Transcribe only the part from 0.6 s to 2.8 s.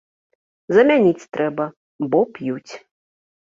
Замяніць трэба, бо п'юць.